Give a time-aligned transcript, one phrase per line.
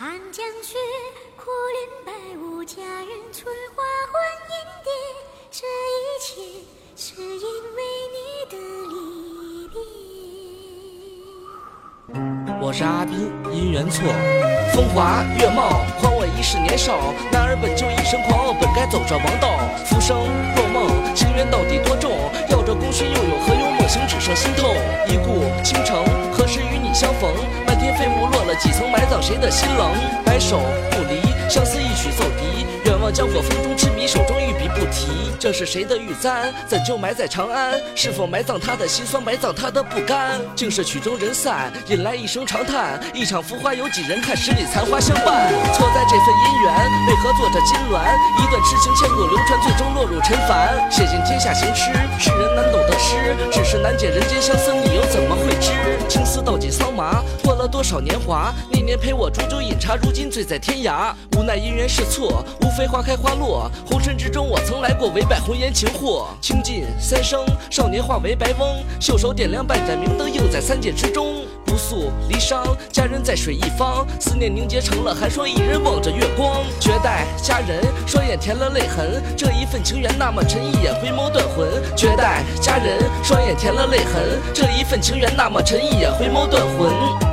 [0.00, 0.78] 寒江雪，
[1.36, 4.14] 可怜白无佳人，春花换
[4.46, 4.92] 银蝶。
[5.50, 6.30] 这一切
[6.94, 7.42] 是因
[7.74, 7.82] 为
[8.14, 8.16] 你
[8.48, 8.54] 的
[8.92, 9.76] 离别。
[12.60, 14.06] 我是阿斌，姻缘错，
[14.72, 17.12] 风华月貌，还我一世年少。
[17.32, 19.58] 男儿本就一身狂，本该走这王道。
[19.84, 20.16] 浮生
[20.54, 22.12] 若梦，情缘到底多重？
[22.48, 23.74] 要这功勋又有何用？
[23.74, 24.76] 梦醒只剩心痛。
[25.08, 27.34] 一顾倾城，何时与你相逢？
[27.88, 29.90] 天飞雾落了几层，埋葬谁的心冷？
[30.22, 30.60] 白首
[30.90, 32.66] 不离，相思一曲奏笛。
[32.84, 35.32] 远望江火风中痴迷，手中玉笔不提。
[35.40, 36.52] 这是谁的玉簪？
[36.66, 37.80] 怎就埋在长安？
[37.94, 40.38] 是否埋葬他的心酸，埋葬他的不甘？
[40.54, 43.00] 竟是曲终人散，引来一声长叹。
[43.14, 44.36] 一场浮华，有几人看？
[44.36, 45.48] 十里残花相伴。
[45.72, 46.74] 错在这份姻缘，
[47.08, 48.04] 为何做这金銮？
[48.36, 50.76] 一段痴情千古流传，最终落入尘凡。
[50.90, 55.72] 写尽天下行痴，世人难懂的诗，只是难解人间相思，你又怎么会知？
[56.06, 57.22] 青丝道尽桑麻，
[57.58, 58.54] 了多少年华？
[58.70, 61.12] 那年陪我煮酒饮茶，如今醉在天涯。
[61.36, 63.70] 无奈姻缘是错，无非花开花落。
[63.84, 66.28] 红尘之中，我曾来过，唯败红颜情祸。
[66.40, 71.44] 倾尽三生，少年化为白翁，袖手点亮半盏明灯，映在三界之中。
[71.64, 76.64] 不诉离殇，佳人在水一方，思念凝结成了寒霜，一人望着月光。
[76.80, 81.68] 绝代佳人，双眼填了泪痕，这一份情缘那么沉，一眼回眸断魂。
[81.96, 87.27] 绝代佳人，双眼填了泪痕，这一份情缘那么沉，一眼回眸断魂。